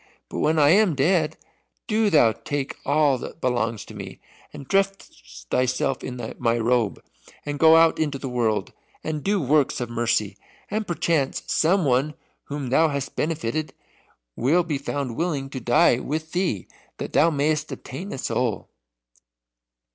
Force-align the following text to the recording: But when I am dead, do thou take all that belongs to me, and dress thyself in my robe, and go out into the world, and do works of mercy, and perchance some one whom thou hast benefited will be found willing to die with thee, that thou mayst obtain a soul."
But 0.29 0.39
when 0.39 0.57
I 0.57 0.69
am 0.71 0.95
dead, 0.95 1.37
do 1.85 2.09
thou 2.09 2.31
take 2.31 2.75
all 2.87 3.19
that 3.19 3.39
belongs 3.39 3.85
to 3.85 3.93
me, 3.93 4.19
and 4.51 4.67
dress 4.67 5.45
thyself 5.51 6.03
in 6.03 6.33
my 6.39 6.57
robe, 6.57 7.03
and 7.45 7.59
go 7.59 7.75
out 7.75 7.99
into 7.99 8.17
the 8.17 8.27
world, 8.27 8.73
and 9.03 9.23
do 9.23 9.39
works 9.39 9.79
of 9.79 9.91
mercy, 9.91 10.37
and 10.71 10.87
perchance 10.87 11.43
some 11.45 11.85
one 11.85 12.15
whom 12.45 12.69
thou 12.71 12.87
hast 12.87 13.15
benefited 13.15 13.75
will 14.35 14.63
be 14.63 14.79
found 14.79 15.17
willing 15.17 15.51
to 15.51 15.59
die 15.59 15.99
with 15.99 16.31
thee, 16.31 16.67
that 16.97 17.13
thou 17.13 17.29
mayst 17.29 17.71
obtain 17.71 18.11
a 18.11 18.17
soul." 18.17 18.71